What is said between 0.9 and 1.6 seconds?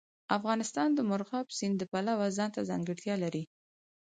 د مورغاب